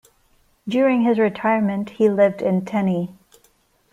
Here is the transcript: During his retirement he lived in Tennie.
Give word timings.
During 0.67 1.03
his 1.03 1.19
retirement 1.19 1.91
he 1.91 2.09
lived 2.09 2.41
in 2.41 2.65
Tennie. 2.65 3.13